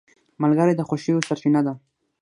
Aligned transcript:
ملګری 0.41 0.73
د 0.75 0.81
خوښیو 0.87 1.25
سرچینه 1.27 1.61
ده 1.67 1.73